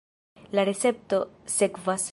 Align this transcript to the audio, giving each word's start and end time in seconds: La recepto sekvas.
La 0.59 0.65
recepto 0.71 1.19
sekvas. 1.59 2.09